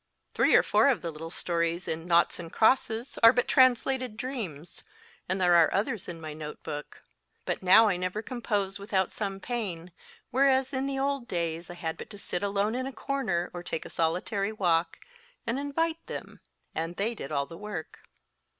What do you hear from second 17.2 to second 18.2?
all the work.